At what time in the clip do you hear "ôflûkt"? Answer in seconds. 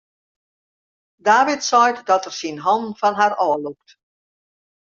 3.49-3.89